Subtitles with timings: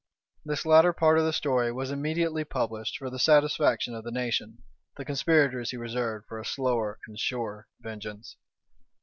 [0.43, 4.63] This latter part of the story was immediately published for the satisfaction of the nation:
[4.97, 8.35] the conspirators he reserved for a slower and surer vengeance.